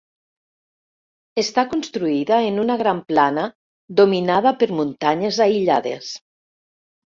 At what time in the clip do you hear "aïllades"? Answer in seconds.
5.49-6.11